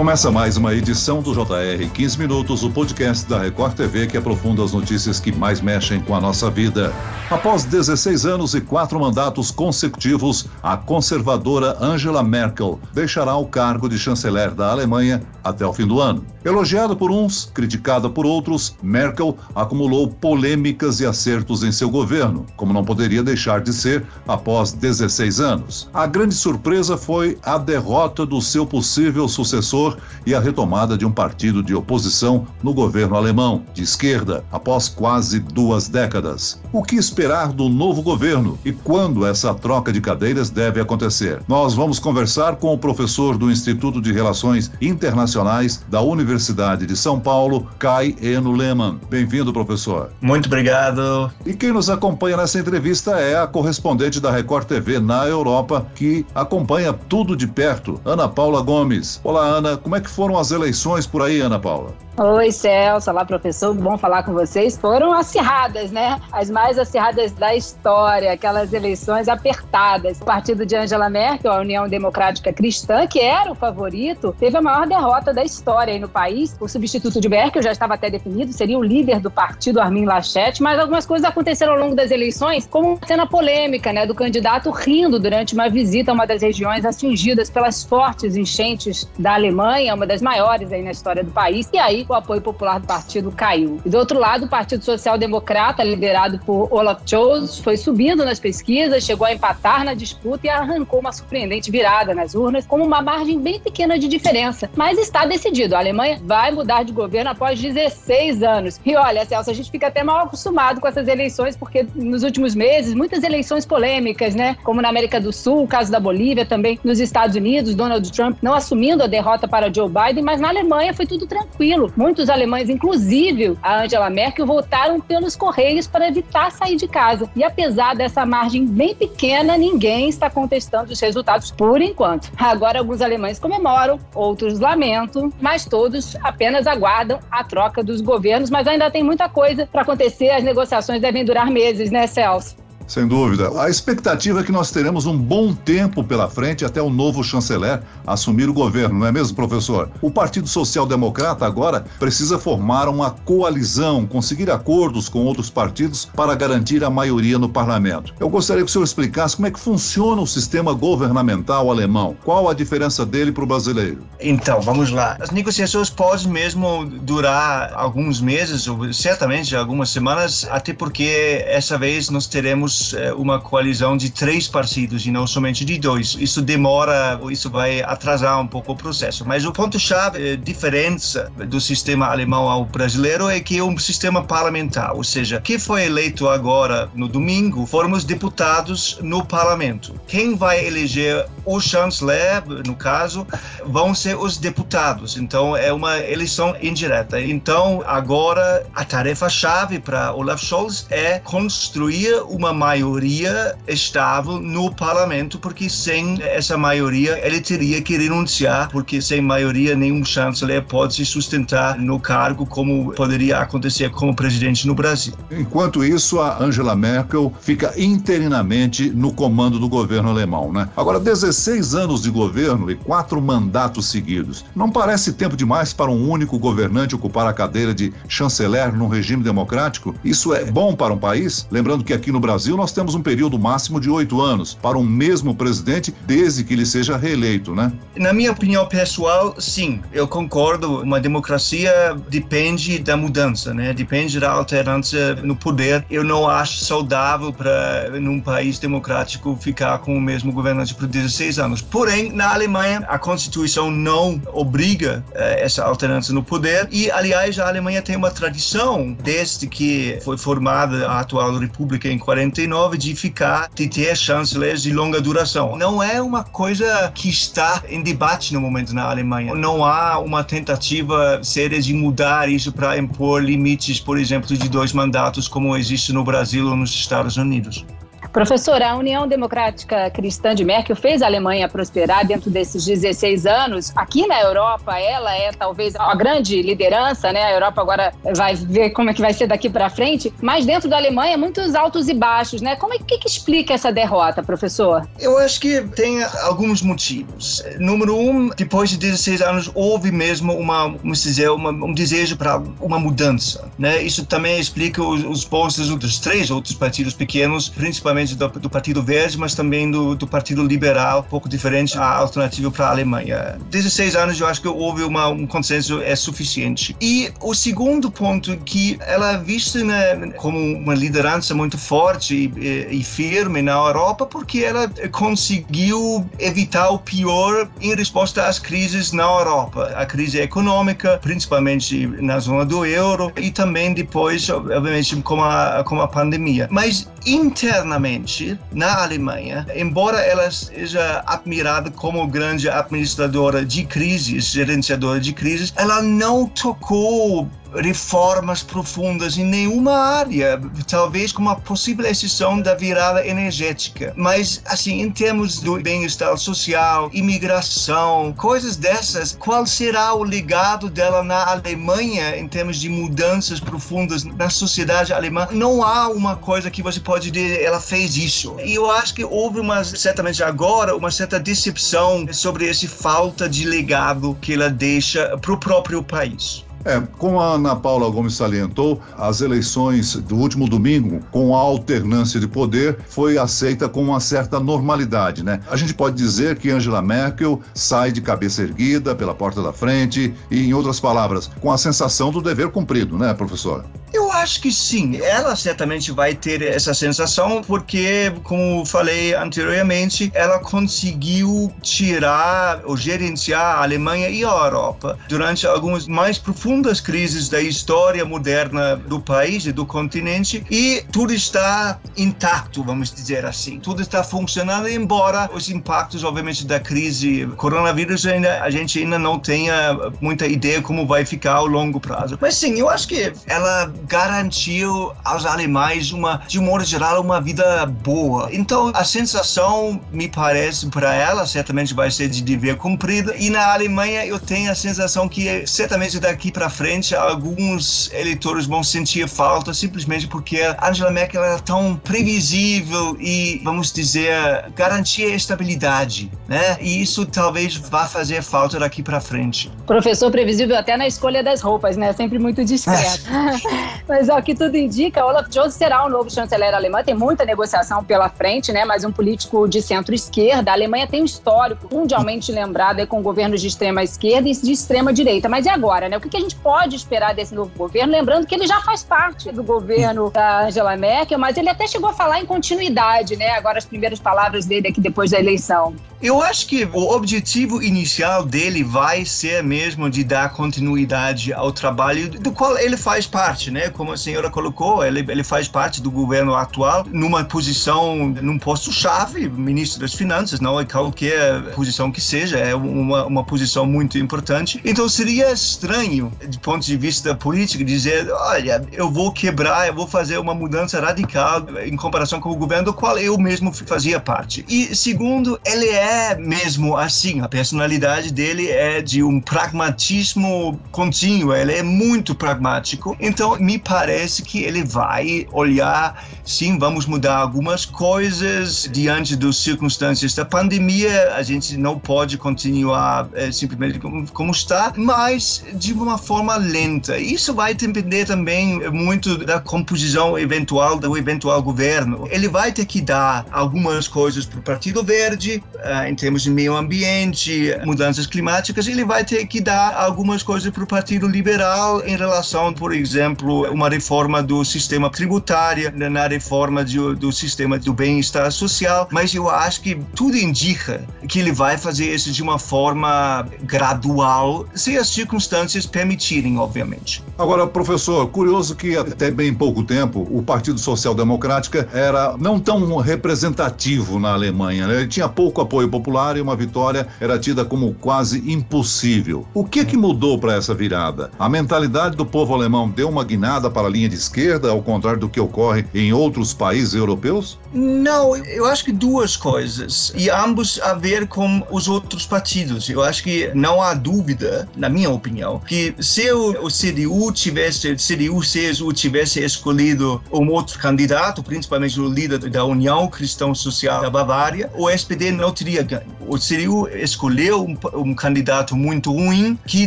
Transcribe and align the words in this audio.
Começa 0.00 0.30
mais 0.30 0.56
uma 0.56 0.72
edição 0.74 1.20
do 1.20 1.34
JR 1.34 1.86
15 1.92 2.18
Minutos, 2.18 2.62
o 2.62 2.70
podcast 2.70 3.28
da 3.28 3.38
Record 3.38 3.74
TV 3.74 4.06
que 4.06 4.16
aprofunda 4.16 4.64
as 4.64 4.72
notícias 4.72 5.20
que 5.20 5.30
mais 5.30 5.60
mexem 5.60 6.00
com 6.00 6.14
a 6.14 6.20
nossa 6.22 6.50
vida. 6.50 6.90
Após 7.30 7.64
16 7.64 8.24
anos 8.24 8.54
e 8.54 8.62
quatro 8.62 8.98
mandatos 8.98 9.50
consecutivos, 9.50 10.46
a 10.62 10.74
conservadora 10.74 11.76
Angela 11.78 12.22
Merkel 12.22 12.80
deixará 12.94 13.36
o 13.36 13.44
cargo 13.44 13.90
de 13.90 13.98
chanceler 13.98 14.54
da 14.54 14.70
Alemanha 14.70 15.22
até 15.44 15.66
o 15.66 15.72
fim 15.72 15.86
do 15.86 16.00
ano. 16.00 16.24
Elogiada 16.42 16.96
por 16.96 17.10
uns, 17.10 17.50
criticada 17.52 18.08
por 18.08 18.24
outros, 18.24 18.74
Merkel 18.82 19.36
acumulou 19.54 20.08
polêmicas 20.08 21.00
e 21.00 21.06
acertos 21.06 21.62
em 21.62 21.70
seu 21.70 21.90
governo, 21.90 22.46
como 22.56 22.72
não 22.72 22.82
poderia 22.82 23.22
deixar 23.22 23.60
de 23.60 23.72
ser 23.72 24.06
após 24.26 24.72
16 24.72 25.40
anos. 25.40 25.90
A 25.92 26.06
grande 26.06 26.34
surpresa 26.34 26.96
foi 26.96 27.38
a 27.42 27.58
derrota 27.58 28.24
do 28.24 28.40
seu 28.40 28.64
possível 28.64 29.28
sucessor 29.28 29.89
e 30.26 30.34
a 30.34 30.40
retomada 30.40 30.96
de 30.96 31.06
um 31.06 31.12
partido 31.12 31.62
de 31.62 31.74
oposição 31.74 32.46
no 32.62 32.74
governo 32.74 33.16
alemão, 33.16 33.62
de 33.72 33.82
esquerda, 33.82 34.44
após 34.50 34.88
quase 34.88 35.40
duas 35.40 35.88
décadas. 35.88 36.60
O 36.72 36.82
que 36.82 36.96
esperar 36.96 37.52
do 37.52 37.68
novo 37.68 38.02
governo 38.02 38.58
e 38.64 38.72
quando 38.72 39.26
essa 39.26 39.54
troca 39.54 39.92
de 39.92 40.00
cadeiras 40.00 40.50
deve 40.50 40.80
acontecer? 40.80 41.40
Nós 41.48 41.74
vamos 41.74 41.98
conversar 41.98 42.56
com 42.56 42.72
o 42.72 42.78
professor 42.78 43.36
do 43.36 43.50
Instituto 43.50 44.00
de 44.00 44.12
Relações 44.12 44.70
Internacionais 44.80 45.84
da 45.88 46.00
Universidade 46.00 46.86
de 46.86 46.96
São 46.96 47.18
Paulo, 47.18 47.66
Kai 47.78 48.14
Eno 48.20 48.52
Lehmann. 48.52 49.00
Bem-vindo, 49.08 49.52
professor. 49.52 50.10
Muito 50.20 50.46
obrigado. 50.46 51.30
E 51.44 51.54
quem 51.54 51.72
nos 51.72 51.90
acompanha 51.90 52.36
nessa 52.36 52.58
entrevista 52.58 53.12
é 53.12 53.38
a 53.38 53.46
correspondente 53.46 54.20
da 54.20 54.30
Record 54.30 54.66
TV 54.66 54.98
na 54.98 55.26
Europa, 55.26 55.86
que 55.94 56.24
acompanha 56.34 56.92
tudo 56.92 57.36
de 57.36 57.46
perto, 57.46 58.00
Ana 58.04 58.28
Paula 58.28 58.62
Gomes. 58.62 59.20
Olá, 59.24 59.44
Ana, 59.44 59.69
como 59.78 59.96
é 59.96 60.00
que 60.00 60.08
foram 60.08 60.38
as 60.38 60.50
eleições 60.50 61.06
por 61.06 61.22
aí, 61.22 61.40
Ana 61.40 61.58
Paula? 61.58 61.94
Oi, 62.22 62.52
Celso. 62.52 63.10
Olá, 63.10 63.24
professor. 63.24 63.72
Bom 63.72 63.96
falar 63.96 64.24
com 64.24 64.34
vocês. 64.34 64.76
Foram 64.76 65.10
acirradas, 65.10 65.90
né? 65.90 66.20
As 66.30 66.50
mais 66.50 66.78
acirradas 66.78 67.32
da 67.32 67.56
história, 67.56 68.30
aquelas 68.30 68.74
eleições 68.74 69.26
apertadas. 69.26 70.20
O 70.20 70.26
partido 70.26 70.66
de 70.66 70.76
Angela 70.76 71.08
Merkel, 71.08 71.50
a 71.50 71.60
União 71.60 71.88
Democrática 71.88 72.52
Cristã, 72.52 73.06
que 73.06 73.20
era 73.20 73.50
o 73.50 73.54
favorito, 73.54 74.36
teve 74.38 74.54
a 74.54 74.60
maior 74.60 74.86
derrota 74.86 75.32
da 75.32 75.42
história 75.42 75.98
no 75.98 76.10
país. 76.10 76.54
O 76.60 76.68
substituto 76.68 77.22
de 77.22 77.26
Merkel 77.26 77.62
já 77.62 77.72
estava 77.72 77.94
até 77.94 78.10
definido, 78.10 78.52
seria 78.52 78.78
o 78.78 78.82
líder 78.82 79.20
do 79.20 79.30
partido, 79.30 79.80
Armin 79.80 80.04
Laschet, 80.04 80.62
mas 80.62 80.78
algumas 80.78 81.06
coisas 81.06 81.26
aconteceram 81.26 81.72
ao 81.72 81.78
longo 81.78 81.96
das 81.96 82.10
eleições, 82.10 82.66
como 82.66 82.96
uma 82.96 83.06
cena 83.06 83.26
polêmica, 83.26 83.94
né, 83.94 84.04
do 84.04 84.14
candidato 84.14 84.68
rindo 84.68 85.18
durante 85.18 85.54
uma 85.54 85.70
visita 85.70 86.10
a 86.10 86.14
uma 86.14 86.26
das 86.26 86.42
regiões 86.42 86.84
atingidas 86.84 87.48
pelas 87.48 87.82
fortes 87.82 88.36
enchentes 88.36 89.08
da 89.18 89.36
Alemanha, 89.36 89.94
uma 89.94 90.06
das 90.06 90.20
maiores 90.20 90.70
aí 90.70 90.82
na 90.82 90.90
história 90.90 91.24
do 91.24 91.30
país. 91.30 91.66
E 91.72 91.78
aí 91.78 92.04
o 92.10 92.14
apoio 92.14 92.40
popular 92.40 92.80
do 92.80 92.86
partido 92.86 93.30
caiu. 93.32 93.80
E 93.84 93.88
do 93.88 93.98
outro 93.98 94.18
lado, 94.18 94.46
o 94.46 94.48
Partido 94.48 94.84
Social 94.84 95.16
Democrata, 95.16 95.82
liderado 95.82 96.38
por 96.40 96.68
Olaf 96.72 97.02
Scholz, 97.06 97.58
foi 97.58 97.76
subindo 97.76 98.24
nas 98.24 98.40
pesquisas, 98.40 99.04
chegou 99.04 99.26
a 99.26 99.32
empatar 99.32 99.84
na 99.84 99.94
disputa 99.94 100.46
e 100.46 100.50
arrancou 100.50 101.00
uma 101.00 101.12
surpreendente 101.12 101.70
virada 101.70 102.14
nas 102.14 102.34
urnas, 102.34 102.66
com 102.66 102.82
uma 102.82 103.02
margem 103.02 103.38
bem 103.38 103.60
pequena 103.60 103.98
de 103.98 104.08
diferença. 104.08 104.70
Mas 104.76 104.98
está 104.98 105.24
decidido, 105.24 105.74
a 105.74 105.78
Alemanha 105.78 106.20
vai 106.24 106.50
mudar 106.50 106.82
de 106.82 106.92
governo 106.92 107.30
após 107.30 107.60
16 107.60 108.42
anos. 108.42 108.80
E 108.84 108.96
olha, 108.96 109.24
Celso, 109.24 109.50
a 109.50 109.54
gente 109.54 109.70
fica 109.70 109.86
até 109.86 110.02
mal 110.02 110.24
acostumado 110.26 110.80
com 110.80 110.88
essas 110.88 111.08
eleições, 111.08 111.56
porque 111.56 111.86
nos 111.94 112.22
últimos 112.22 112.54
meses, 112.54 112.94
muitas 112.94 113.22
eleições 113.22 113.64
polêmicas, 113.64 114.34
né? 114.34 114.56
Como 114.62 114.82
na 114.82 114.88
América 114.88 115.20
do 115.20 115.32
Sul, 115.32 115.62
o 115.62 115.68
caso 115.68 115.90
da 115.90 116.00
Bolívia, 116.00 116.44
também 116.44 116.78
nos 116.84 117.00
Estados 117.00 117.36
Unidos, 117.36 117.74
Donald 117.74 118.10
Trump 118.12 118.38
não 118.42 118.54
assumindo 118.54 119.02
a 119.02 119.06
derrota 119.06 119.46
para 119.46 119.72
Joe 119.72 119.88
Biden, 119.88 120.24
mas 120.24 120.40
na 120.40 120.48
Alemanha 120.48 120.92
foi 120.94 121.06
tudo 121.06 121.26
tranquilo. 121.26 121.92
Muitos 122.00 122.30
alemães, 122.30 122.70
inclusive 122.70 123.58
a 123.62 123.82
Angela 123.82 124.08
Merkel, 124.08 124.46
votaram 124.46 124.98
pelos 124.98 125.36
Correios 125.36 125.86
para 125.86 126.08
evitar 126.08 126.50
sair 126.50 126.74
de 126.74 126.88
casa. 126.88 127.28
E 127.36 127.44
apesar 127.44 127.94
dessa 127.94 128.24
margem 128.24 128.64
bem 128.64 128.94
pequena, 128.94 129.58
ninguém 129.58 130.08
está 130.08 130.30
contestando 130.30 130.94
os 130.94 130.98
resultados 130.98 131.50
por 131.50 131.82
enquanto. 131.82 132.32
Agora, 132.38 132.78
alguns 132.78 133.02
alemães 133.02 133.38
comemoram, 133.38 134.00
outros 134.14 134.58
lamentam, 134.58 135.30
mas 135.42 135.66
todos 135.66 136.16
apenas 136.22 136.66
aguardam 136.66 137.20
a 137.30 137.44
troca 137.44 137.82
dos 137.82 138.00
governos. 138.00 138.48
Mas 138.48 138.66
ainda 138.66 138.90
tem 138.90 139.04
muita 139.04 139.28
coisa 139.28 139.66
para 139.66 139.82
acontecer, 139.82 140.30
as 140.30 140.42
negociações 140.42 141.02
devem 141.02 141.22
durar 141.22 141.50
meses, 141.50 141.90
né, 141.90 142.06
Celso? 142.06 142.56
Sem 142.90 143.06
dúvida. 143.06 143.52
A 143.62 143.70
expectativa 143.70 144.40
é 144.40 144.42
que 144.42 144.50
nós 144.50 144.72
teremos 144.72 145.06
um 145.06 145.16
bom 145.16 145.54
tempo 145.54 146.02
pela 146.02 146.28
frente 146.28 146.64
até 146.64 146.82
o 146.82 146.90
novo 146.90 147.22
chanceler 147.22 147.80
assumir 148.04 148.48
o 148.48 148.52
governo, 148.52 148.98
não 148.98 149.06
é 149.06 149.12
mesmo, 149.12 149.36
professor? 149.36 149.88
O 150.02 150.10
Partido 150.10 150.48
Social 150.48 150.84
Democrata 150.84 151.46
agora 151.46 151.84
precisa 152.00 152.36
formar 152.36 152.88
uma 152.88 153.12
coalizão, 153.12 154.04
conseguir 154.04 154.50
acordos 154.50 155.08
com 155.08 155.20
outros 155.20 155.48
partidos 155.48 156.04
para 156.04 156.34
garantir 156.34 156.82
a 156.82 156.90
maioria 156.90 157.38
no 157.38 157.48
parlamento. 157.48 158.12
Eu 158.18 158.28
gostaria 158.28 158.64
que 158.64 158.68
o 158.68 158.72
senhor 158.72 158.84
explicasse 158.84 159.36
como 159.36 159.46
é 159.46 159.52
que 159.52 159.60
funciona 159.60 160.20
o 160.20 160.26
sistema 160.26 160.72
governamental 160.72 161.70
alemão. 161.70 162.16
Qual 162.24 162.48
a 162.48 162.54
diferença 162.54 163.06
dele 163.06 163.30
para 163.30 163.44
o 163.44 163.46
brasileiro? 163.46 164.04
Então, 164.18 164.60
vamos 164.60 164.90
lá. 164.90 165.16
As 165.20 165.30
negociações 165.30 165.90
podem 165.90 166.26
mesmo 166.26 166.84
durar 166.84 167.72
alguns 167.72 168.20
meses, 168.20 168.66
ou 168.66 168.92
certamente 168.92 169.54
algumas 169.54 169.90
semanas, 169.90 170.44
até 170.50 170.72
porque 170.72 171.44
essa 171.46 171.78
vez 171.78 172.10
nós 172.10 172.26
teremos 172.26 172.79
é, 172.94 173.12
uma 173.12 173.40
coalizão 173.40 173.96
de 173.96 174.10
três 174.10 174.48
partidos 174.48 175.06
e 175.06 175.10
não 175.10 175.26
somente 175.26 175.64
de 175.64 175.78
dois. 175.78 176.16
Isso 176.18 176.42
demora, 176.42 177.18
isso 177.30 177.50
vai 177.50 177.82
atrasar 177.82 178.40
um 178.40 178.46
pouco 178.46 178.72
o 178.72 178.76
processo. 178.76 179.24
Mas 179.26 179.44
o 179.44 179.52
ponto-chave, 179.52 180.32
é, 180.32 180.36
diferença 180.36 181.30
do 181.48 181.60
sistema 181.60 182.06
alemão 182.06 182.48
ao 182.48 182.64
brasileiro 182.64 183.28
é 183.28 183.40
que 183.40 183.58
é 183.58 183.64
um 183.64 183.76
sistema 183.78 184.22
parlamentar, 184.22 184.94
ou 184.94 185.04
seja, 185.04 185.40
quem 185.40 185.58
foi 185.58 185.84
eleito 185.84 186.28
agora 186.28 186.90
no 186.94 187.08
domingo 187.08 187.66
foram 187.66 187.92
os 187.92 188.04
deputados 188.04 188.98
no 189.02 189.24
parlamento. 189.24 189.94
Quem 190.06 190.34
vai 190.34 190.64
eleger 190.66 191.26
o 191.44 191.60
chanceler, 191.60 192.42
no 192.66 192.74
caso, 192.74 193.26
vão 193.66 193.94
ser 193.94 194.16
os 194.16 194.36
deputados. 194.36 195.16
Então 195.16 195.56
é 195.56 195.72
uma 195.72 195.98
eleição 195.98 196.54
indireta. 196.60 197.20
Então 197.20 197.82
agora 197.86 198.66
a 198.74 198.84
tarefa-chave 198.84 199.78
para 199.78 200.12
Olaf 200.12 200.42
Scholz 200.42 200.86
é 200.90 201.18
construir 201.18 202.22
uma 202.28 202.52
maioria 202.52 203.56
estável 203.66 204.40
no 204.40 204.72
parlamento, 204.74 205.38
porque 205.38 205.68
sem 205.68 206.18
essa 206.22 206.56
maioria 206.56 207.18
ele 207.24 207.40
teria 207.40 207.80
que 207.80 207.96
renunciar, 207.96 208.68
porque 208.70 209.00
sem 209.00 209.20
maioria 209.20 209.74
nenhum 209.74 210.04
chanceler 210.04 210.62
pode 210.64 210.94
se 210.94 211.04
sustentar 211.04 211.78
no 211.78 211.98
cargo 211.98 212.46
como 212.46 212.92
poderia 212.92 213.38
acontecer 213.38 213.90
como 213.90 214.14
presidente 214.14 214.66
no 214.66 214.74
Brasil. 214.74 215.14
Enquanto 215.30 215.84
isso, 215.84 216.20
a 216.20 216.42
Angela 216.42 216.74
Merkel 216.74 217.32
fica 217.40 217.72
interinamente 217.76 218.90
no 218.90 219.12
comando 219.12 219.58
do 219.58 219.68
governo 219.68 220.10
alemão, 220.10 220.52
né? 220.52 220.68
Agora, 220.76 220.98
16 220.98 221.29
anos 221.74 222.02
de 222.02 222.10
governo 222.10 222.70
e 222.70 222.74
quatro 222.74 223.20
mandatos 223.20 223.86
seguidos. 223.86 224.44
Não 224.54 224.70
parece 224.70 225.12
tempo 225.12 225.36
demais 225.36 225.72
para 225.72 225.90
um 225.90 226.10
único 226.10 226.38
governante 226.38 226.94
ocupar 226.94 227.26
a 227.26 227.32
cadeira 227.32 227.74
de 227.74 227.92
chanceler 228.08 228.74
num 228.74 228.88
regime 228.88 229.22
democrático? 229.22 229.94
Isso 230.04 230.34
é 230.34 230.44
bom 230.44 230.74
para 230.74 230.92
um 230.92 230.98
país? 230.98 231.46
Lembrando 231.50 231.84
que 231.84 231.92
aqui 231.92 232.10
no 232.10 232.20
Brasil 232.20 232.56
nós 232.56 232.72
temos 232.72 232.94
um 232.94 233.02
período 233.02 233.38
máximo 233.38 233.80
de 233.80 233.88
oito 233.88 234.20
anos 234.20 234.58
para 234.60 234.76
um 234.76 234.82
mesmo 234.82 235.34
presidente, 235.34 235.94
desde 236.06 236.44
que 236.44 236.54
ele 236.54 236.66
seja 236.66 236.96
reeleito, 236.96 237.54
né? 237.54 237.72
Na 237.96 238.12
minha 238.12 238.32
opinião 238.32 238.66
pessoal, 238.66 239.34
sim, 239.38 239.80
eu 239.92 240.08
concordo. 240.08 240.82
Uma 240.82 241.00
democracia 241.00 241.72
depende 242.08 242.78
da 242.78 242.96
mudança, 242.96 243.54
né? 243.54 243.72
Depende 243.72 244.18
da 244.18 244.30
alternância 244.30 245.14
no 245.16 245.36
poder. 245.36 245.84
Eu 245.90 246.04
não 246.04 246.28
acho 246.28 246.64
saudável 246.64 247.32
para 247.32 248.00
num 248.00 248.20
país 248.20 248.58
democrático 248.58 249.36
ficar 249.40 249.78
com 249.78 249.96
o 249.96 250.00
mesmo 250.00 250.32
governante 250.32 250.74
por 250.74 250.86
16 250.86 251.19
anos. 251.38 251.60
Porém, 251.60 252.12
na 252.12 252.32
Alemanha, 252.32 252.84
a 252.88 252.98
Constituição 252.98 253.70
não 253.70 254.20
obriga 254.32 255.04
eh, 255.14 255.44
essa 255.44 255.64
alternância 255.64 256.12
no 256.14 256.22
poder 256.22 256.68
e, 256.70 256.90
aliás, 256.90 257.38
a 257.38 257.48
Alemanha 257.48 257.82
tem 257.82 257.96
uma 257.96 258.10
tradição 258.10 258.96
desde 259.02 259.46
que 259.46 259.98
foi 260.02 260.16
formada 260.16 260.88
a 260.88 261.00
atual 261.00 261.36
república 261.38 261.88
em 261.88 261.98
49 261.98 262.78
de 262.78 262.94
ficar, 262.94 263.50
de 263.54 263.68
ter 263.68 263.96
chanceleres 263.96 264.62
de 264.62 264.72
longa 264.72 265.00
duração. 265.00 265.56
Não 265.56 265.82
é 265.82 266.00
uma 266.00 266.24
coisa 266.24 266.90
que 266.94 267.08
está 267.08 267.62
em 267.68 267.82
debate 267.82 268.32
no 268.32 268.40
momento 268.40 268.74
na 268.74 268.84
Alemanha. 268.84 269.34
Não 269.34 269.64
há 269.64 269.98
uma 269.98 270.24
tentativa 270.24 271.20
séria 271.22 271.60
de 271.60 271.72
mudar 271.74 272.28
isso 272.28 272.52
para 272.52 272.78
impor 272.78 273.22
limites, 273.22 273.80
por 273.80 273.98
exemplo, 273.98 274.36
de 274.36 274.48
dois 274.48 274.72
mandatos, 274.72 275.28
como 275.28 275.56
existe 275.56 275.92
no 275.92 276.04
Brasil 276.04 276.48
ou 276.48 276.56
nos 276.56 276.70
Estados 276.70 277.16
Unidos. 277.16 277.64
Professora, 278.12 278.70
a 278.70 278.76
União 278.76 279.06
Democrática 279.06 279.88
Cristã 279.90 280.34
de 280.34 280.44
Merkel 280.44 280.74
fez 280.74 281.00
a 281.00 281.06
Alemanha 281.06 281.48
prosperar 281.48 282.04
dentro 282.04 282.28
desses 282.28 282.64
16 282.64 283.24
anos. 283.24 283.72
Aqui 283.76 284.06
na 284.06 284.20
Europa, 284.20 284.76
ela 284.78 285.14
é 285.14 285.30
talvez 285.30 285.76
a 285.76 285.94
grande 285.94 286.42
liderança, 286.42 287.12
né? 287.12 287.22
A 287.22 287.32
Europa 287.32 287.60
agora 287.60 287.92
vai 288.16 288.34
ver 288.34 288.70
como 288.70 288.90
é 288.90 288.94
que 288.94 289.00
vai 289.00 289.12
ser 289.12 289.28
daqui 289.28 289.48
para 289.48 289.70
frente, 289.70 290.12
mas 290.20 290.44
dentro 290.44 290.68
da 290.68 290.76
Alemanha, 290.76 291.16
muitos 291.16 291.54
altos 291.54 291.88
e 291.88 291.94
baixos, 291.94 292.42
né? 292.42 292.56
Como 292.56 292.74
é 292.74 292.78
que, 292.78 292.98
que 292.98 293.06
explica 293.06 293.54
essa 293.54 293.70
derrota, 293.72 294.22
professor? 294.24 294.88
Eu 294.98 295.16
acho 295.18 295.40
que 295.40 295.62
tem 295.76 296.02
alguns 296.24 296.62
motivos. 296.62 297.44
Número 297.60 297.96
um, 297.96 298.28
depois 298.30 298.70
de 298.70 298.76
16 298.76 299.22
anos, 299.22 299.50
houve 299.54 299.92
mesmo 299.92 300.32
uma, 300.34 300.68
vamos 300.68 301.02
dizer, 301.02 301.30
uma, 301.30 301.50
um 301.50 301.72
desejo 301.72 302.16
para 302.16 302.42
uma 302.60 302.78
mudança, 302.78 303.48
né? 303.56 303.80
Isso 303.80 304.04
também 304.04 304.40
explica 304.40 304.82
os, 304.82 305.04
os 305.04 305.24
postos 305.24 305.68
dos 305.68 305.98
três 306.00 306.28
outros 306.30 306.54
partidos 306.54 306.92
pequenos, 306.92 307.48
principalmente 307.48 307.99
do, 308.06 308.28
do 308.28 308.50
Partido 308.50 308.82
Verde, 308.82 309.18
mas 309.18 309.34
também 309.34 309.70
do, 309.70 309.94
do 309.94 310.06
Partido 310.06 310.42
Liberal, 310.42 311.00
um 311.00 311.02
pouco 311.02 311.28
diferente 311.28 311.78
a 311.78 311.84
alternativa 311.84 312.50
para 312.50 312.66
a 312.66 312.70
Alemanha. 312.70 313.38
16 313.50 313.96
anos, 313.96 314.20
eu 314.20 314.26
acho 314.26 314.40
que 314.40 314.48
houve 314.48 314.82
uma, 314.82 315.08
um 315.08 315.26
consenso 315.26 315.80
é 315.82 315.94
suficiente. 315.94 316.76
E 316.80 317.12
o 317.20 317.34
segundo 317.34 317.90
ponto 317.90 318.36
que 318.38 318.78
ela 318.80 319.12
é 319.12 319.18
vista 319.18 319.62
né, 319.62 320.12
como 320.16 320.38
uma 320.38 320.74
liderança 320.74 321.34
muito 321.34 321.58
forte 321.58 322.32
e, 322.36 322.78
e, 322.78 322.82
firme 322.82 323.42
na 323.42 323.52
Europa 323.52 324.06
porque 324.06 324.40
ela 324.40 324.70
conseguiu 324.90 326.08
evitar 326.18 326.70
o 326.70 326.78
pior 326.78 327.48
em 327.60 327.74
resposta 327.74 328.26
às 328.26 328.38
crises 328.38 328.92
na 328.92 329.04
Europa, 329.04 329.72
a 329.76 329.86
crise 329.86 330.18
econômica, 330.18 330.98
principalmente 331.02 331.86
na 331.86 332.18
zona 332.18 332.44
do 332.44 332.64
euro 332.64 333.12
e 333.16 333.30
também 333.30 333.72
depois, 333.72 334.28
obviamente, 334.28 334.96
com 334.96 335.22
a, 335.22 335.62
com 335.64 335.80
a 335.80 335.88
pandemia. 335.88 336.48
Mas 336.50 336.88
internamente, 337.06 338.38
na 338.52 338.82
Alemanha, 338.82 339.46
embora 339.54 339.98
ela 340.00 340.30
seja 340.30 341.02
admirada 341.06 341.70
como 341.70 342.06
grande 342.06 342.48
administradora 342.48 343.44
de 343.44 343.64
crises, 343.64 344.26
gerenciadora 344.26 345.00
de 345.00 345.12
crises, 345.12 345.52
ela 345.56 345.82
não 345.82 346.26
tocou 346.26 347.28
reformas 347.54 348.42
profundas 348.42 349.18
em 349.18 349.24
nenhuma 349.24 349.72
área, 349.72 350.40
talvez 350.66 351.12
com 351.12 351.22
uma 351.22 351.36
possível 351.36 351.86
exceção 351.86 352.40
da 352.40 352.54
virada 352.54 353.06
energética. 353.06 353.92
Mas, 353.96 354.42
assim, 354.46 354.80
em 354.80 354.90
termos 354.90 355.40
do 355.40 355.60
bem-estar 355.60 356.16
social, 356.16 356.90
imigração, 356.92 358.14
coisas 358.16 358.56
dessas, 358.56 359.16
qual 359.18 359.46
será 359.46 359.94
o 359.94 360.02
legado 360.02 360.70
dela 360.70 361.02
na 361.02 361.30
Alemanha 361.30 362.16
em 362.16 362.28
termos 362.28 362.60
de 362.60 362.68
mudanças 362.68 363.40
profundas 363.40 364.04
na 364.04 364.30
sociedade 364.30 364.92
alemã? 364.92 365.28
Não 365.30 365.62
há 365.62 365.88
uma 365.88 366.16
coisa 366.16 366.50
que 366.50 366.62
você 366.62 366.80
pode 366.80 367.10
dizer, 367.10 367.42
ela 367.42 367.60
fez 367.60 367.96
isso. 367.96 368.36
E 368.44 368.54
eu 368.54 368.70
acho 368.70 368.94
que 368.94 369.04
houve 369.04 369.40
uma, 369.40 369.64
certamente 369.64 370.22
agora, 370.22 370.76
uma 370.76 370.90
certa 370.90 371.18
decepção 371.18 372.06
sobre 372.12 372.48
essa 372.48 372.68
falta 372.68 373.28
de 373.28 373.44
legado 373.44 374.16
que 374.20 374.34
ela 374.34 374.50
deixa 374.50 375.16
para 375.18 375.32
o 375.32 375.38
próprio 375.38 375.82
país. 375.82 376.44
É, 376.64 376.80
como 376.98 377.20
a 377.20 377.34
Ana 377.34 377.56
Paula 377.56 377.88
Gomes 377.90 378.14
salientou, 378.14 378.80
as 378.96 379.20
eleições 379.20 379.96
do 379.96 380.16
último 380.16 380.48
domingo, 380.48 381.00
com 381.10 381.34
a 381.34 381.38
alternância 381.38 382.20
de 382.20 382.28
poder, 382.28 382.78
foi 382.88 383.16
aceita 383.16 383.68
com 383.68 383.82
uma 383.82 384.00
certa 384.00 384.38
normalidade, 384.38 385.24
né? 385.24 385.40
A 385.50 385.56
gente 385.56 385.72
pode 385.72 385.96
dizer 385.96 386.38
que 386.38 386.50
Angela 386.50 386.82
Merkel 386.82 387.40
sai 387.54 387.90
de 387.90 388.00
cabeça 388.00 388.42
erguida 388.42 388.94
pela 388.94 389.14
porta 389.14 389.42
da 389.42 389.52
frente 389.52 390.14
e, 390.30 390.46
em 390.46 390.52
outras 390.52 390.78
palavras, 390.78 391.30
com 391.40 391.50
a 391.50 391.56
sensação 391.56 392.10
do 392.10 392.20
dever 392.20 392.50
cumprido, 392.50 392.98
né, 392.98 393.14
professora? 393.14 393.64
Eu 393.92 394.12
acho 394.12 394.40
que 394.40 394.52
sim. 394.52 395.00
Ela 395.02 395.34
certamente 395.34 395.90
vai 395.90 396.14
ter 396.14 396.42
essa 396.42 396.72
sensação 396.72 397.42
porque, 397.42 398.12
como 398.22 398.64
falei 398.64 399.14
anteriormente, 399.14 400.10
ela 400.14 400.38
conseguiu 400.38 401.52
tirar 401.60 402.60
ou 402.64 402.76
gerenciar 402.76 403.58
a 403.58 403.62
Alemanha 403.62 404.08
e 404.08 404.24
a 404.24 404.28
Europa 404.28 404.96
durante 405.08 405.46
algumas 405.46 405.88
mais 405.88 406.18
profundas 406.50 406.80
crises 406.80 407.28
da 407.28 407.40
história 407.40 408.04
moderna 408.04 408.74
do 408.74 408.98
país 408.98 409.46
e 409.46 409.52
do 409.52 409.64
continente 409.64 410.44
e 410.50 410.82
tudo 410.90 411.14
está 411.14 411.78
intacto, 411.96 412.64
vamos 412.64 412.92
dizer 412.92 413.24
assim. 413.24 413.60
Tudo 413.60 413.80
está 413.80 414.02
funcionando, 414.02 414.68
embora 414.68 415.30
os 415.32 415.48
impactos, 415.48 416.02
obviamente, 416.02 416.44
da 416.44 416.58
crise 416.58 417.24
coronavírus 417.36 418.04
ainda 418.04 418.42
a 418.42 418.50
gente 418.50 418.80
ainda 418.80 418.98
não 418.98 419.16
tenha 419.16 419.78
muita 420.00 420.26
ideia 420.26 420.60
como 420.60 420.88
vai 420.88 421.04
ficar 421.04 421.34
ao 421.34 421.46
longo 421.46 421.78
prazo. 421.78 422.18
Mas 422.20 422.34
sim, 422.34 422.58
eu 422.58 422.68
acho 422.68 422.88
que 422.88 423.12
ela 423.28 423.72
garantiu 423.86 424.92
aos 425.04 425.24
alemães 425.24 425.92
uma, 425.92 426.20
de 426.26 426.40
um 426.40 426.42
modo 426.42 426.64
geral, 426.64 427.00
uma 427.00 427.20
vida 427.20 427.64
boa. 427.64 428.28
Então, 428.32 428.72
a 428.74 428.82
sensação, 428.82 429.80
me 429.92 430.08
parece, 430.08 430.66
para 430.66 430.92
ela, 430.92 431.24
certamente 431.26 431.72
vai 431.72 431.92
ser 431.92 432.08
de 432.08 432.20
dever 432.24 432.56
cumprido. 432.56 433.14
E 433.16 433.30
na 433.30 433.52
Alemanha, 433.52 434.04
eu 434.04 434.18
tenho 434.18 434.50
a 434.50 434.54
sensação 434.56 435.08
que, 435.08 435.46
certamente 435.46 436.00
daqui 436.00 436.32
para 436.32 436.39
frente, 436.48 436.94
alguns 436.94 437.92
eleitores 437.92 438.46
vão 438.46 438.62
sentir 438.62 439.08
falta 439.08 439.52
simplesmente 439.52 440.06
porque 440.06 440.40
Angela 440.62 440.90
Merkel 440.90 441.22
era 441.22 441.38
tão 441.38 441.76
previsível 441.76 442.96
e, 442.98 443.40
vamos 443.44 443.72
dizer, 443.72 444.50
garantia 444.54 445.14
estabilidade, 445.14 446.10
né? 446.28 446.56
E 446.60 446.80
isso 446.80 447.04
talvez 447.04 447.56
vá 447.56 447.86
fazer 447.86 448.22
falta 448.22 448.58
daqui 448.58 448.82
para 448.82 449.00
frente. 449.00 449.50
Professor 449.66 450.10
previsível 450.10 450.56
até 450.56 450.76
na 450.76 450.86
escolha 450.86 451.22
das 451.22 451.40
roupas, 451.40 451.76
né? 451.76 451.92
Sempre 451.92 452.18
muito 452.18 452.44
discreto. 452.44 453.04
Mas 453.88 454.08
o 454.08 454.22
que 454.22 454.34
tudo 454.34 454.56
indica, 454.56 455.04
Olaf 455.04 455.28
Scholz 455.30 455.54
será 455.54 455.84
o 455.84 455.88
novo 455.88 456.10
chanceler 456.10 456.54
alemão. 456.54 456.82
Tem 456.82 456.94
muita 456.94 457.24
negociação 457.24 457.84
pela 457.84 458.08
frente, 458.08 458.52
né? 458.52 458.64
Mas 458.64 458.84
um 458.84 458.92
político 458.92 459.48
de 459.48 459.60
centro-esquerda. 459.60 460.50
A 460.50 460.54
Alemanha 460.54 460.86
tem 460.86 461.02
um 461.02 461.04
histórico 461.04 461.68
mundialmente 461.74 462.30
lembrado 462.32 462.86
com 462.86 463.02
governos 463.02 463.40
de 463.40 463.48
extrema 463.48 463.82
esquerda 463.82 464.28
e 464.28 464.32
de 464.32 464.52
extrema 464.52 464.92
direita. 464.92 465.28
Mas 465.28 465.46
e 465.46 465.48
agora, 465.48 465.88
né? 465.88 465.96
O 465.96 466.00
que 466.00 466.16
a 466.16 466.20
gente 466.20 466.29
pode 466.32 466.76
esperar 466.76 467.14
desse 467.14 467.34
novo 467.34 467.50
governo? 467.56 467.92
Lembrando 467.92 468.26
que 468.26 468.34
ele 468.34 468.46
já 468.46 468.60
faz 468.60 468.82
parte 468.82 469.30
do 469.32 469.42
governo 469.42 470.10
da 470.10 470.46
Angela 470.46 470.76
Merkel, 470.76 471.18
mas 471.18 471.36
ele 471.36 471.48
até 471.48 471.66
chegou 471.66 471.90
a 471.90 471.92
falar 471.92 472.20
em 472.20 472.26
continuidade, 472.26 473.16
né? 473.16 473.30
Agora 473.30 473.58
as 473.58 473.64
primeiras 473.64 473.98
palavras 473.98 474.46
dele 474.46 474.68
aqui 474.68 474.80
depois 474.80 475.10
da 475.10 475.18
eleição. 475.18 475.74
Eu 476.02 476.22
acho 476.22 476.46
que 476.46 476.64
o 476.64 476.94
objetivo 476.94 477.62
inicial 477.62 478.24
dele 478.24 478.64
vai 478.64 479.04
ser 479.04 479.42
mesmo 479.42 479.90
de 479.90 480.02
dar 480.02 480.32
continuidade 480.32 481.30
ao 481.30 481.52
trabalho 481.52 482.08
do 482.08 482.32
qual 482.32 482.56
ele 482.56 482.76
faz 482.76 483.06
parte, 483.06 483.50
né? 483.50 483.68
Como 483.68 483.92
a 483.92 483.98
senhora 483.98 484.30
colocou, 484.30 484.82
ele, 484.82 485.00
ele 485.00 485.22
faz 485.22 485.46
parte 485.46 485.82
do 485.82 485.90
governo 485.90 486.34
atual 486.34 486.86
numa 486.90 487.22
posição, 487.22 488.08
num 488.08 488.38
posto-chave, 488.38 489.28
ministro 489.28 489.80
das 489.80 489.92
Finanças, 489.92 490.40
não 490.40 490.58
é 490.58 490.64
qualquer 490.64 491.42
posição 491.54 491.92
que 491.92 492.00
seja, 492.00 492.38
é 492.38 492.54
uma, 492.54 493.04
uma 493.04 493.24
posição 493.24 493.66
muito 493.66 493.98
importante. 493.98 494.58
Então 494.64 494.88
seria 494.88 495.30
estranho, 495.30 496.10
de 496.28 496.38
ponto 496.38 496.64
de 496.64 496.76
vista 496.76 497.14
político, 497.14 497.64
dizer: 497.64 498.10
olha, 498.10 498.62
eu 498.72 498.90
vou 498.90 499.12
quebrar, 499.12 499.68
eu 499.68 499.74
vou 499.74 499.86
fazer 499.86 500.18
uma 500.18 500.34
mudança 500.34 500.80
radical 500.80 501.46
em 501.64 501.76
comparação 501.76 502.20
com 502.20 502.30
o 502.30 502.36
governo 502.36 502.66
do 502.66 502.74
qual 502.74 502.98
eu 502.98 503.18
mesmo 503.18 503.52
fazia 503.52 503.98
parte. 503.98 504.44
E 504.48 504.74
segundo, 504.74 505.40
ele 505.44 505.68
é 505.68 506.16
mesmo 506.16 506.76
assim. 506.76 507.20
A 507.20 507.28
personalidade 507.28 508.12
dele 508.12 508.48
é 508.48 508.80
de 508.80 509.02
um 509.02 509.20
pragmatismo 509.20 510.60
contínuo, 510.70 511.34
ele 511.34 511.54
é 511.54 511.62
muito 511.62 512.14
pragmático. 512.14 512.96
Então, 513.00 513.36
me 513.38 513.58
parece 513.58 514.22
que 514.22 514.42
ele 514.42 514.62
vai 514.62 515.26
olhar, 515.32 516.04
sim, 516.24 516.58
vamos 516.58 516.86
mudar 516.86 517.16
algumas 517.16 517.64
coisas 517.64 518.68
diante 518.70 519.16
das 519.16 519.36
circunstâncias 519.36 520.14
da 520.14 520.24
pandemia. 520.24 521.14
A 521.14 521.22
gente 521.22 521.56
não 521.56 521.78
pode 521.78 522.18
continuar 522.18 523.08
é, 523.14 523.32
simplesmente 523.32 523.78
como, 523.78 524.06
como 524.12 524.30
está, 524.32 524.72
mas 524.76 525.44
de 525.54 525.72
uma 525.72 525.96
forma 525.96 526.09
lenta. 526.36 526.98
Isso 526.98 527.32
vai 527.34 527.54
depender 527.54 528.04
também 528.06 528.68
muito 528.70 529.16
da 529.18 529.40
composição 529.40 530.18
eventual 530.18 530.78
do 530.78 530.96
eventual 530.96 531.42
governo. 531.42 532.06
Ele 532.10 532.28
vai 532.28 532.52
ter 532.52 532.64
que 532.64 532.80
dar 532.80 533.26
algumas 533.30 533.86
coisas 533.88 534.24
para 534.24 534.40
o 534.40 534.42
Partido 534.42 534.82
Verde, 534.82 535.42
uh, 535.56 535.86
em 535.88 535.94
termos 535.94 536.22
de 536.22 536.30
meio 536.30 536.56
ambiente, 536.56 537.54
mudanças 537.64 538.06
climáticas, 538.06 538.66
ele 538.66 538.84
vai 538.84 539.04
ter 539.04 539.26
que 539.26 539.40
dar 539.40 539.74
algumas 539.74 540.22
coisas 540.22 540.50
para 540.50 540.64
o 540.64 540.66
Partido 540.66 541.06
Liberal 541.06 541.82
em 541.86 541.96
relação, 541.96 542.52
por 542.52 542.74
exemplo, 542.74 543.50
uma 543.50 543.68
reforma 543.68 544.22
do 544.22 544.44
sistema 544.44 544.90
tributário, 544.90 545.72
na 545.74 546.06
reforma 546.06 546.64
do, 546.64 546.94
do 546.94 547.12
sistema 547.12 547.58
do 547.58 547.72
bem-estar 547.72 548.30
social. 548.32 548.88
Mas 548.90 549.14
eu 549.14 549.28
acho 549.28 549.60
que 549.60 549.74
tudo 549.94 550.16
indica 550.16 550.84
que 551.08 551.18
ele 551.18 551.32
vai 551.32 551.56
fazer 551.56 551.94
isso 551.94 552.10
de 552.12 552.22
uma 552.22 552.38
forma 552.38 553.26
gradual, 553.42 554.46
se 554.54 554.76
as 554.76 554.88
circunstâncias 554.88 555.66
permitirem, 555.66 555.99
obviamente. 556.38 557.04
Agora, 557.18 557.46
professor, 557.46 558.08
curioso 558.08 558.56
que 558.56 558.76
até 558.76 559.10
bem 559.10 559.34
pouco 559.34 559.62
tempo 559.62 560.08
o 560.10 560.22
Partido 560.22 560.58
Social 560.58 560.94
Democrático 560.94 561.58
era 561.72 562.16
não 562.16 562.40
tão 562.40 562.76
representativo 562.76 563.98
na 563.98 564.14
Alemanha, 564.14 564.66
né? 564.66 564.76
ele 564.76 564.88
tinha 564.88 565.08
pouco 565.08 565.40
apoio 565.40 565.68
popular 565.68 566.16
e 566.16 566.20
uma 566.20 566.34
vitória 566.34 566.88
era 566.98 567.18
tida 567.18 567.44
como 567.44 567.74
quase 567.74 568.18
impossível. 568.30 569.26
O 569.34 569.44
que 569.44 569.64
que 569.64 569.76
mudou 569.76 570.18
para 570.18 570.34
essa 570.34 570.54
virada? 570.54 571.10
A 571.18 571.28
mentalidade 571.28 571.96
do 571.96 572.06
povo 572.06 572.34
alemão 572.34 572.68
deu 572.68 572.88
uma 572.88 573.04
guinada 573.04 573.50
para 573.50 573.66
a 573.66 573.70
linha 573.70 573.88
de 573.88 573.94
esquerda, 573.94 574.50
ao 574.50 574.62
contrário 574.62 575.00
do 575.00 575.08
que 575.08 575.20
ocorre 575.20 575.66
em 575.74 575.92
outros 575.92 576.32
países 576.32 576.74
europeus? 576.74 577.38
Não, 577.52 578.16
eu 578.16 578.46
acho 578.46 578.64
que 578.64 578.72
duas 578.72 579.16
coisas, 579.16 579.92
e 579.96 580.08
ambos 580.08 580.60
a 580.60 580.74
ver 580.74 581.06
com 581.06 581.42
os 581.50 581.68
outros 581.68 582.06
partidos. 582.06 582.68
Eu 582.68 582.82
acho 582.82 583.02
que 583.02 583.30
não 583.34 583.60
há 583.60 583.74
dúvida, 583.74 584.48
na 584.56 584.68
minha 584.68 584.90
opinião, 584.90 585.40
que 585.40 585.74
se 585.80 586.10
o, 586.12 586.44
o 586.44 586.48
CDU 586.48 587.12
tivesse, 587.12 587.74
CDU, 587.76 588.20
CSU 588.20 588.72
tivesse 588.72 589.20
escolhido 589.20 590.02
um 590.12 590.28
outro 590.30 590.58
candidato, 590.58 591.22
principalmente 591.22 591.80
o 591.80 591.88
líder 591.88 592.18
da 592.18 592.44
União 592.44 592.86
Cristã 592.88 593.34
Social 593.34 593.82
da 593.82 593.90
Bavária, 593.90 594.50
o 594.54 594.68
SPD 594.68 595.10
não 595.10 595.32
teria 595.32 595.62
ganho. 595.62 595.86
O 596.06 596.18
CDU 596.18 596.68
escolheu 596.68 597.44
um, 597.44 597.56
um 597.74 597.94
candidato 597.94 598.56
muito 598.56 598.92
ruim 598.92 599.38
que 599.46 599.66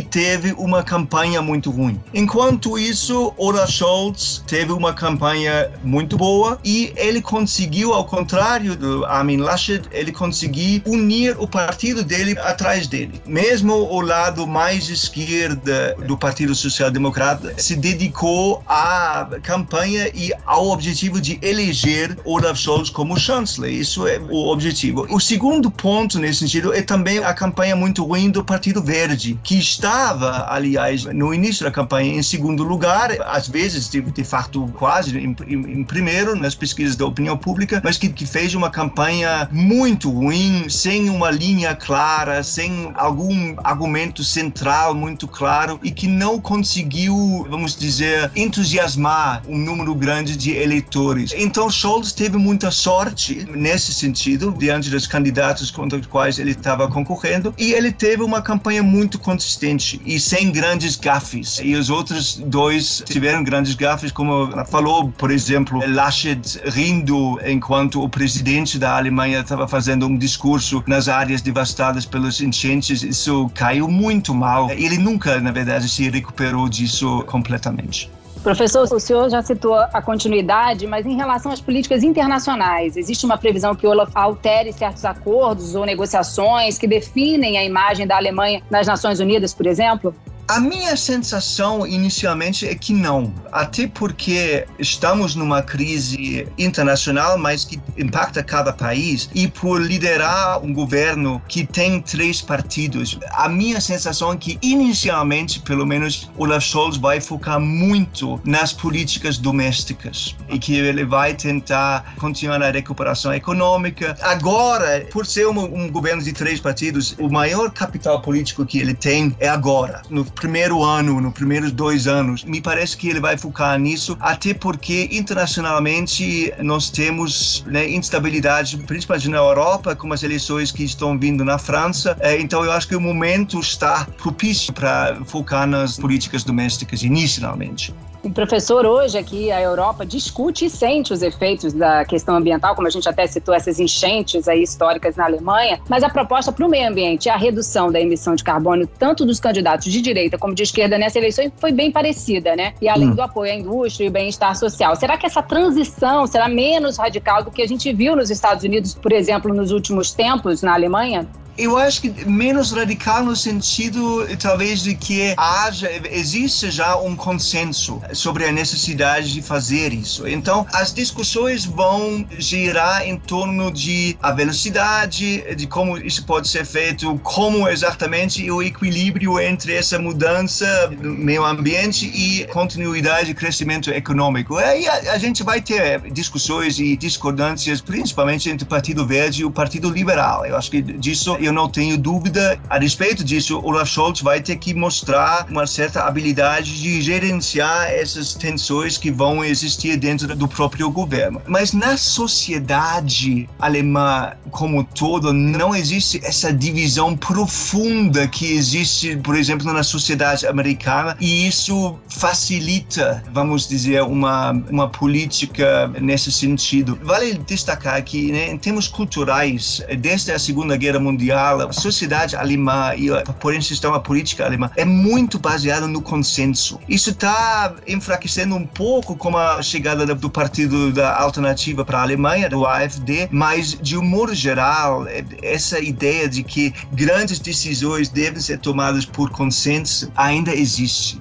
teve 0.00 0.52
uma 0.52 0.82
campanha 0.82 1.40
muito 1.40 1.70
ruim. 1.70 2.00
Enquanto 2.12 2.78
isso, 2.78 3.32
Olaf 3.36 3.70
Scholz 3.70 4.42
teve 4.46 4.72
uma 4.72 4.92
campanha 4.92 5.70
muito 5.82 6.16
boa 6.16 6.58
e 6.64 6.92
ele 6.96 7.20
conseguiu, 7.20 7.73
ao 7.82 8.04
contrário 8.04 8.76
do 8.76 9.04
Armin 9.04 9.38
Laschet, 9.38 9.82
ele 9.90 10.12
conseguiu 10.12 10.82
unir 10.86 11.36
o 11.38 11.46
partido 11.46 12.02
dele 12.02 12.38
atrás 12.38 12.86
dele. 12.86 13.20
Mesmo 13.26 13.72
o 13.74 14.00
lado 14.00 14.46
mais 14.46 14.88
esquerda 14.88 15.96
do 16.06 16.16
Partido 16.16 16.54
Social 16.54 16.90
Democrata 16.90 17.54
se 17.56 17.74
dedicou 17.74 18.62
à 18.66 19.28
campanha 19.42 20.10
e 20.14 20.32
ao 20.46 20.68
objetivo 20.68 21.20
de 21.20 21.38
eleger 21.42 22.16
Olaf 22.24 22.58
Scholz 22.58 22.90
como 22.90 23.18
chanceler. 23.18 23.72
Isso 23.72 24.06
é 24.06 24.18
o 24.18 24.48
objetivo. 24.48 25.06
O 25.10 25.20
segundo 25.20 25.70
ponto 25.70 26.18
nesse 26.18 26.40
sentido 26.40 26.72
é 26.72 26.82
também 26.82 27.18
a 27.18 27.32
campanha 27.34 27.74
muito 27.74 28.04
ruim 28.04 28.30
do 28.30 28.44
Partido 28.44 28.82
Verde, 28.82 29.38
que 29.42 29.58
estava, 29.58 30.46
aliás, 30.48 31.04
no 31.04 31.32
início 31.32 31.64
da 31.64 31.70
campanha 31.70 32.14
em 32.14 32.22
segundo 32.22 32.62
lugar, 32.62 33.10
às 33.26 33.48
vezes, 33.48 33.88
de, 33.88 34.00
de 34.00 34.24
fato, 34.24 34.68
quase 34.74 35.16
em, 35.18 35.36
em, 35.46 35.80
em, 35.80 35.84
primeiro 35.84 36.36
nas 36.36 36.54
pesquisas 36.54 36.96
da 36.96 37.06
opinião 37.06 37.36
pública, 37.36 37.63
mas 37.82 37.98
que, 37.98 38.08
que 38.08 38.26
fez 38.26 38.54
uma 38.54 38.70
campanha 38.70 39.48
muito 39.50 40.10
ruim, 40.10 40.68
sem 40.68 41.10
uma 41.10 41.30
linha 41.30 41.74
clara, 41.74 42.42
sem 42.42 42.92
algum 42.94 43.54
argumento 43.62 44.22
central 44.22 44.94
muito 44.94 45.26
claro 45.26 45.78
e 45.82 45.90
que 45.90 46.06
não 46.06 46.40
conseguiu, 46.40 47.46
vamos 47.48 47.76
dizer, 47.76 48.30
entusiasmar 48.34 49.42
um 49.48 49.58
número 49.58 49.94
grande 49.94 50.36
de 50.36 50.52
eleitores. 50.52 51.32
Então, 51.36 51.70
Scholz 51.70 52.12
teve 52.12 52.36
muita 52.36 52.70
sorte 52.70 53.46
nesse 53.54 53.92
sentido, 53.92 54.54
diante 54.58 54.90
dos 54.90 55.06
candidatos 55.06 55.70
contra 55.70 55.98
os 55.98 56.06
quais 56.06 56.38
ele 56.38 56.52
estava 56.52 56.88
concorrendo, 56.88 57.54
e 57.58 57.72
ele 57.72 57.92
teve 57.92 58.22
uma 58.22 58.42
campanha 58.42 58.82
muito 58.82 59.18
consistente 59.18 60.00
e 60.04 60.18
sem 60.20 60.50
grandes 60.50 60.96
gafes. 60.96 61.60
E 61.62 61.74
os 61.74 61.90
outros 61.90 62.36
dois 62.36 63.02
tiveram 63.06 63.42
grandes 63.42 63.74
gafes, 63.74 64.12
como 64.12 64.50
falou, 64.66 65.10
por 65.10 65.30
exemplo, 65.30 65.80
Laschet 65.86 66.60
rindo 66.66 67.38
enquanto 67.54 68.02
o 68.02 68.08
presidente 68.08 68.78
da 68.78 68.96
Alemanha 68.96 69.40
estava 69.40 69.66
fazendo 69.66 70.06
um 70.06 70.16
discurso 70.16 70.82
nas 70.86 71.08
áreas 71.08 71.40
devastadas 71.40 72.04
pelos 72.04 72.40
enchentes. 72.40 73.02
Isso 73.02 73.50
caiu 73.54 73.88
muito 73.88 74.34
mal. 74.34 74.70
Ele 74.70 74.98
nunca, 74.98 75.40
na 75.40 75.50
verdade, 75.50 75.88
se 75.88 76.10
recuperou 76.10 76.68
disso 76.68 77.22
completamente. 77.26 78.10
Professor, 78.42 78.82
o 78.92 79.00
senhor 79.00 79.30
já 79.30 79.42
citou 79.42 79.74
a 79.74 80.02
continuidade, 80.02 80.86
mas 80.86 81.06
em 81.06 81.16
relação 81.16 81.50
às 81.50 81.62
políticas 81.62 82.02
internacionais, 82.02 82.94
existe 82.94 83.24
uma 83.24 83.38
previsão 83.38 83.74
que 83.74 83.86
Olaf 83.86 84.10
altere 84.14 84.70
certos 84.70 85.02
acordos 85.06 85.74
ou 85.74 85.86
negociações 85.86 86.76
que 86.76 86.86
definem 86.86 87.56
a 87.56 87.64
imagem 87.64 88.06
da 88.06 88.16
Alemanha 88.16 88.62
nas 88.70 88.86
Nações 88.86 89.18
Unidas, 89.18 89.54
por 89.54 89.66
exemplo? 89.66 90.14
A 90.46 90.60
minha 90.60 90.94
sensação 90.94 91.86
inicialmente 91.86 92.68
é 92.68 92.74
que 92.74 92.92
não, 92.92 93.32
até 93.50 93.86
porque 93.86 94.66
estamos 94.78 95.34
numa 95.34 95.62
crise 95.62 96.46
internacional, 96.58 97.38
mas 97.38 97.64
que 97.64 97.80
impacta 97.96 98.42
cada 98.42 98.70
país, 98.70 99.30
e 99.34 99.48
por 99.48 99.80
liderar 99.80 100.62
um 100.62 100.74
governo 100.74 101.40
que 101.48 101.66
tem 101.66 101.98
três 102.00 102.42
partidos, 102.42 103.18
a 103.32 103.48
minha 103.48 103.80
sensação 103.80 104.32
é 104.32 104.36
que 104.36 104.58
inicialmente, 104.60 105.60
pelo 105.60 105.86
menos, 105.86 106.30
Olaf 106.36 106.62
Scholz 106.62 106.98
vai 106.98 107.22
focar 107.22 107.58
muito 107.58 108.38
nas 108.44 108.70
políticas 108.70 109.38
domésticas. 109.38 110.36
E 110.50 110.58
que 110.58 110.76
ele 110.76 111.06
vai 111.06 111.32
tentar 111.32 112.14
continuar 112.18 112.62
a 112.62 112.70
recuperação 112.70 113.32
econômica. 113.32 114.14
Agora, 114.20 115.06
por 115.10 115.24
ser 115.24 115.48
um, 115.48 115.58
um 115.58 115.90
governo 115.90 116.22
de 116.22 116.34
três 116.34 116.60
partidos, 116.60 117.16
o 117.18 117.30
maior 117.30 117.70
capital 117.70 118.20
político 118.20 118.66
que 118.66 118.78
ele 118.78 118.92
tem 118.92 119.34
é 119.40 119.48
agora, 119.48 120.02
no 120.10 120.33
primeiro 120.34 120.82
ano, 120.82 121.20
nos 121.20 121.32
primeiros 121.32 121.72
dois 121.72 122.06
anos. 122.06 122.44
Me 122.44 122.60
parece 122.60 122.96
que 122.96 123.08
ele 123.08 123.20
vai 123.20 123.36
focar 123.36 123.78
nisso, 123.78 124.16
até 124.20 124.52
porque 124.54 125.08
internacionalmente 125.12 126.52
nós 126.58 126.90
temos 126.90 127.64
né, 127.66 127.88
instabilidade, 127.88 128.76
principalmente 128.78 129.28
na 129.28 129.38
Europa, 129.38 129.94
com 129.96 130.12
as 130.12 130.22
eleições 130.22 130.70
que 130.70 130.84
estão 130.84 131.18
vindo 131.18 131.44
na 131.44 131.58
França. 131.58 132.16
É, 132.20 132.40
então 132.40 132.64
eu 132.64 132.72
acho 132.72 132.88
que 132.88 132.96
o 132.96 133.00
momento 133.00 133.58
está 133.58 134.06
propício 134.18 134.72
para 134.72 135.18
focar 135.24 135.66
nas 135.66 135.96
políticas 135.96 136.44
domésticas 136.44 137.02
inicialmente. 137.02 137.94
O 138.24 138.30
professor 138.30 138.86
hoje 138.86 139.18
aqui, 139.18 139.52
a 139.52 139.60
Europa, 139.60 140.06
discute 140.06 140.64
e 140.64 140.70
sente 140.70 141.12
os 141.12 141.20
efeitos 141.20 141.74
da 141.74 142.06
questão 142.06 142.34
ambiental, 142.34 142.74
como 142.74 142.88
a 142.88 142.90
gente 142.90 143.06
até 143.06 143.26
citou 143.26 143.54
essas 143.54 143.78
enchentes 143.78 144.48
aí 144.48 144.62
históricas 144.62 145.14
na 145.14 145.26
Alemanha, 145.26 145.78
mas 145.90 146.02
a 146.02 146.08
proposta 146.08 146.50
para 146.50 146.64
o 146.64 146.68
meio 146.70 146.88
ambiente 146.88 147.26
e 147.26 147.28
a 147.28 147.36
redução 147.36 147.92
da 147.92 148.00
emissão 148.00 148.34
de 148.34 148.42
carbono, 148.42 148.86
tanto 148.86 149.26
dos 149.26 149.38
candidatos 149.38 149.92
de 149.92 150.00
direita 150.00 150.38
como 150.38 150.54
de 150.54 150.62
esquerda 150.62 150.96
nessa 150.96 151.18
eleição, 151.18 151.52
foi 151.58 151.70
bem 151.70 151.92
parecida, 151.92 152.56
né? 152.56 152.72
E 152.80 152.88
além 152.88 153.10
hum. 153.10 153.14
do 153.14 153.20
apoio 153.20 153.52
à 153.52 153.56
indústria 153.56 154.06
e 154.06 154.10
bem-estar 154.10 154.56
social. 154.56 154.96
Será 154.96 155.18
que 155.18 155.26
essa 155.26 155.42
transição 155.42 156.26
será 156.26 156.48
menos 156.48 156.96
radical 156.96 157.44
do 157.44 157.50
que 157.50 157.60
a 157.60 157.68
gente 157.68 157.92
viu 157.92 158.16
nos 158.16 158.30
Estados 158.30 158.64
Unidos, 158.64 158.94
por 158.94 159.12
exemplo, 159.12 159.52
nos 159.52 159.70
últimos 159.70 160.14
tempos, 160.14 160.62
na 160.62 160.72
Alemanha? 160.72 161.28
Eu 161.56 161.78
acho 161.78 162.00
que 162.00 162.24
menos 162.26 162.72
radical 162.72 163.24
no 163.24 163.36
sentido, 163.36 164.26
talvez, 164.38 164.82
de 164.82 164.94
que 164.94 165.34
haja, 165.36 165.88
existe 166.10 166.70
já 166.70 166.96
um 166.96 167.14
consenso 167.14 168.02
sobre 168.12 168.44
a 168.44 168.52
necessidade 168.52 169.32
de 169.32 169.40
fazer 169.40 169.92
isso. 169.92 170.26
Então, 170.26 170.66
as 170.72 170.92
discussões 170.92 171.64
vão 171.64 172.26
girar 172.38 173.06
em 173.06 173.16
torno 173.16 173.70
de 173.70 174.16
a 174.20 174.32
velocidade, 174.32 175.54
de 175.54 175.66
como 175.66 175.96
isso 175.98 176.24
pode 176.24 176.48
ser 176.48 176.64
feito, 176.64 177.18
como 177.22 177.68
exatamente 177.68 178.50
o 178.50 178.62
equilíbrio 178.62 179.38
entre 179.38 179.74
essa 179.74 179.98
mudança 179.98 180.66
do 180.88 181.10
meio 181.10 181.44
ambiente 181.44 182.06
e 182.06 182.46
continuidade 182.46 183.26
de 183.26 183.34
crescimento 183.34 183.90
econômico. 183.90 184.56
Aí 184.56 184.88
a, 184.88 185.12
a 185.12 185.18
gente 185.18 185.42
vai 185.42 185.60
ter 185.60 186.00
discussões 186.10 186.78
e 186.80 186.96
discordâncias, 186.96 187.80
principalmente 187.80 188.50
entre 188.50 188.64
o 188.64 188.68
Partido 188.68 189.06
Verde 189.06 189.42
e 189.42 189.44
o 189.44 189.50
Partido 189.50 189.88
Liberal. 189.88 190.44
Eu 190.44 190.56
acho 190.56 190.70
que 190.70 190.82
disso 190.82 191.36
eu 191.44 191.52
não 191.52 191.68
tenho 191.68 191.96
dúvida 191.98 192.58
a 192.68 192.78
respeito 192.78 193.24
disso. 193.24 193.60
Olaf 193.62 193.88
Scholz 193.88 194.20
vai 194.20 194.40
ter 194.40 194.56
que 194.56 194.74
mostrar 194.74 195.46
uma 195.50 195.66
certa 195.66 196.02
habilidade 196.02 196.80
de 196.80 197.00
gerenciar 197.00 197.90
essas 197.90 198.34
tensões 198.34 198.98
que 198.98 199.10
vão 199.10 199.44
existir 199.44 199.96
dentro 199.96 200.34
do 200.34 200.48
próprio 200.48 200.90
governo. 200.90 201.40
Mas 201.46 201.72
na 201.72 201.96
sociedade 201.96 203.48
alemã 203.58 204.32
como 204.50 204.84
todo, 204.84 205.32
não 205.32 205.74
existe 205.74 206.20
essa 206.22 206.52
divisão 206.52 207.16
profunda 207.16 208.28
que 208.28 208.52
existe, 208.52 209.16
por 209.16 209.36
exemplo, 209.36 209.72
na 209.72 209.82
sociedade 209.82 210.46
americana, 210.46 211.16
e 211.20 211.48
isso 211.48 211.98
facilita, 212.08 213.22
vamos 213.32 213.68
dizer, 213.68 214.02
uma, 214.02 214.52
uma 214.70 214.88
política 214.88 215.88
nesse 216.00 216.30
sentido. 216.30 216.98
Vale 217.02 217.34
destacar 217.34 218.02
que, 218.04 218.30
né, 218.30 218.50
em 218.50 218.58
termos 218.58 218.86
culturais, 218.86 219.82
desde 219.98 220.30
a 220.32 220.38
Segunda 220.38 220.76
Guerra 220.76 221.00
Mundial, 221.00 221.33
a 221.34 221.72
sociedade 221.72 222.36
alemã 222.36 222.92
e, 222.96 223.08
por 223.40 223.54
insistão, 223.54 223.94
a 223.94 224.00
política 224.00 224.44
alemã 224.44 224.70
é 224.76 224.84
muito 224.84 225.38
baseada 225.38 225.86
no 225.86 226.00
consenso. 226.00 226.78
Isso 226.88 227.10
está 227.10 227.74
enfraquecendo 227.86 228.54
um 228.54 228.66
pouco 228.66 229.16
com 229.16 229.36
a 229.36 229.62
chegada 229.62 230.06
do 230.14 230.30
partido 230.30 230.92
da 230.92 231.18
alternativa 231.20 231.84
para 231.84 231.98
a 231.98 232.02
Alemanha, 232.02 232.48
do 232.48 232.66
AfD, 232.66 233.28
mas 233.30 233.76
de 233.80 233.96
um 233.96 234.02
modo 234.02 234.34
geral, 234.34 235.06
é, 235.06 235.24
essa 235.42 235.78
ideia 235.78 236.28
de 236.28 236.42
que 236.42 236.72
grandes 236.92 237.38
decisões 237.38 238.08
devem 238.08 238.40
ser 238.40 238.58
tomadas 238.58 239.04
por 239.04 239.30
consenso 239.30 240.10
ainda 240.16 240.54
existe. 240.54 241.18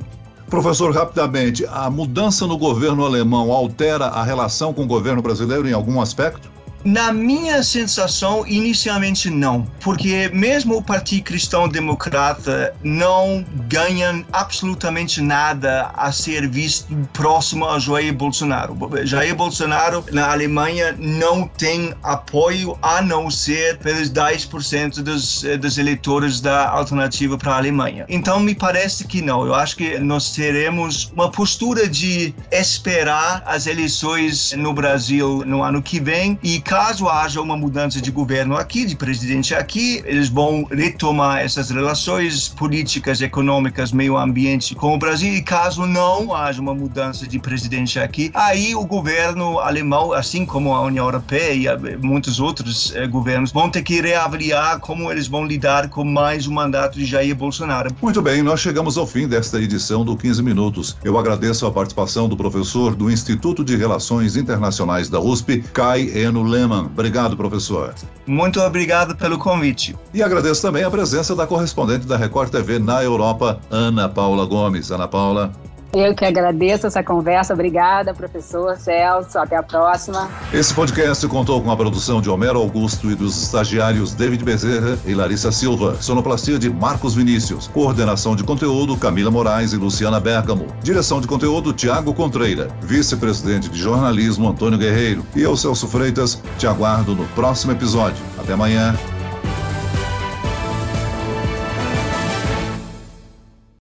Professor, 0.54 0.94
rapidamente, 0.94 1.66
a 1.66 1.90
mudança 1.90 2.46
no 2.46 2.58
governo 2.58 3.04
alemão 3.04 3.52
altera 3.52 4.06
a 4.06 4.24
relação 4.24 4.72
com 4.72 4.84
o 4.84 4.88
governo 4.88 5.20
brasileiro 5.20 5.68
em 5.68 5.74
algum 5.74 6.00
aspecto? 6.00 6.53
Na 6.84 7.14
minha 7.14 7.64
sensação, 7.64 8.46
inicialmente 8.46 9.30
não, 9.30 9.66
porque 9.80 10.30
mesmo 10.34 10.78
o 10.78 10.84
Partido 10.84 11.24
Cristão 11.24 11.70
Democrata 11.70 12.76
não 12.84 13.46
ganha 13.68 14.26
absolutamente 14.34 15.22
nada 15.22 15.92
a 15.96 16.12
ser 16.12 16.48
visto 16.50 16.94
próximo 17.14 17.66
a 17.66 17.80
Jair 17.80 18.14
Bolsonaro. 18.14 18.78
Jair 19.04 19.34
Bolsonaro 19.34 20.04
na 20.12 20.32
Alemanha 20.32 20.94
não 21.00 21.48
tem 21.48 21.94
apoio 22.04 22.78
a 22.82 23.02
não 23.02 23.32
ser 23.32 23.78
pelos 23.78 24.12
10% 24.12 25.02
dos, 25.02 25.44
dos 25.60 25.78
eleitores 25.78 26.42
da 26.42 26.70
alternativa 26.70 27.38
para 27.38 27.54
a 27.54 27.58
Alemanha. 27.58 28.06
Então 28.10 28.40
me 28.40 28.54
parece 28.54 29.06
que 29.06 29.22
não. 29.22 29.46
Eu 29.46 29.56
acho 29.56 29.78
que 29.78 30.00
nós 30.00 30.32
teremos 30.32 31.12
uma 31.16 31.32
postura 31.32 31.88
de 31.88 32.36
esperar 32.52 33.42
as 33.46 33.68
eleições 33.68 34.52
no 34.54 34.74
Brasil 34.74 35.44
no 35.46 35.64
ano 35.64 35.82
que 35.82 36.00
vem 36.00 36.38
e 36.44 36.60
caso 36.74 37.08
haja 37.08 37.40
uma 37.40 37.56
mudança 37.56 38.02
de 38.02 38.10
governo 38.10 38.58
aqui, 38.58 38.84
de 38.84 38.96
presidente 38.96 39.54
aqui, 39.54 40.02
eles 40.08 40.28
vão 40.28 40.64
retomar 40.72 41.42
essas 41.42 41.70
relações 41.70 42.50
políticas, 42.50 43.22
econômicas, 43.22 43.92
meio 43.92 44.18
ambiente 44.18 44.74
com 44.74 44.96
o 44.96 44.98
Brasil 44.98 45.36
e 45.36 45.44
caso 45.44 45.86
não 45.86 46.34
haja 46.34 46.60
uma 46.60 46.74
mudança 46.74 47.28
de 47.28 47.38
presidente 47.38 48.00
aqui, 48.00 48.32
aí 48.34 48.74
o 48.74 48.84
governo 48.88 49.60
alemão, 49.60 50.14
assim 50.14 50.48
como 50.48 50.74
a 50.74 50.82
União 50.82 51.06
Europeia 51.06 51.54
e 51.54 51.68
eh, 51.68 51.98
muitos 52.02 52.40
outros 52.40 52.92
eh, 52.96 53.06
governos, 53.06 53.52
vão 53.52 53.70
ter 53.70 53.84
que 53.84 54.02
reavaliar 54.02 54.80
como 54.80 55.12
eles 55.12 55.28
vão 55.28 55.46
lidar 55.46 55.90
com 55.90 56.04
mais 56.04 56.48
um 56.48 56.54
mandato 56.54 56.98
de 56.98 57.06
Jair 57.06 57.36
Bolsonaro. 57.36 57.96
Muito 58.02 58.20
bem, 58.20 58.42
nós 58.42 58.62
chegamos 58.62 58.98
ao 58.98 59.06
fim 59.06 59.28
desta 59.28 59.62
edição 59.62 60.04
do 60.04 60.18
15 60.18 60.42
Minutos. 60.42 60.98
Eu 61.04 61.20
agradeço 61.20 61.68
a 61.68 61.72
participação 61.72 62.28
do 62.28 62.36
professor 62.36 62.96
do 62.96 63.12
Instituto 63.12 63.64
de 63.64 63.76
Relações 63.76 64.36
Internacionais 64.36 65.08
da 65.08 65.20
USP, 65.20 65.64
Kai 65.72 66.10
Eno 66.16 66.42
Lehmann. 66.64 66.86
Obrigado, 66.86 67.36
professor. 67.36 67.94
Muito 68.26 68.60
obrigado 68.62 69.16
pelo 69.16 69.38
convite. 69.38 69.96
E 70.14 70.24
agradeço 70.24 70.62
também 70.62 70.84
a 70.84 70.90
presença 70.90 71.36
da 71.36 71.46
correspondente 71.46 72.08
da 72.08 72.18
Record 72.18 72.50
TV 72.50 72.80
na 72.80 73.04
Europa, 73.04 73.60
Ana 73.70 74.08
Paula 74.08 74.46
Gomes. 74.46 74.92
Ana 74.92 75.08
Paula. 75.08 75.52
Eu 75.94 76.16
que 76.16 76.26
agradeço 76.26 76.88
essa 76.88 77.04
conversa. 77.04 77.54
Obrigada, 77.54 78.16
professor 78.16 78.76
Celso. 78.78 79.38
Até 79.38 79.56
a 79.56 79.62
próxima. 79.62 80.28
Esse 80.52 80.74
podcast 80.74 81.28
contou 81.28 81.62
com 81.62 81.70
a 81.70 81.78
produção 81.78 82.20
de 82.20 82.32
Homero 82.32 82.60
Augusto 82.60 83.12
e 83.12 83.16
dos 83.16 83.40
estagiários 83.44 84.16
David 84.16 84.44
Bezerra 84.44 84.98
e 85.06 85.14
Larissa 85.14 85.52
Silva. 85.52 85.96
Sonoplastia 86.02 86.58
de 86.58 86.68
Marcos 86.68 87.14
Vinícius. 87.14 87.68
Coordenação 87.68 88.36
de 88.36 88.44
conteúdo 88.44 88.98
Camila 88.98 89.30
Moraes 89.30 89.72
e 89.72 89.78
Luciana 89.78 90.20
Bergamo. 90.20 90.66
Direção 90.82 91.22
de 91.22 91.28
conteúdo 91.28 91.72
Tiago 91.72 92.12
Contreira. 92.12 92.70
Vice-presidente 92.82 93.70
de 93.70 93.78
jornalismo 93.78 94.50
Antônio 94.50 94.80
Guerreiro. 94.80 95.24
E 95.36 95.44
eu, 95.44 95.56
Celso 95.56 95.88
Freitas, 95.88 96.42
te 96.58 96.66
aguardo 96.66 97.14
no 97.14 97.26
próximo 97.28 97.72
episódio. 97.72 98.24
Até 98.40 98.54
amanhã. 98.54 98.96